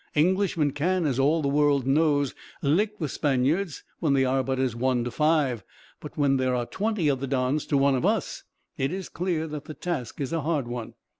[0.15, 4.75] Englishmen can, as all the world knows, lick the Spaniards when they are but as
[4.75, 5.63] one to five;
[5.99, 8.41] but when there are twenty of the Dons to one of us,
[8.79, 10.95] it is clear that the task is a hard one.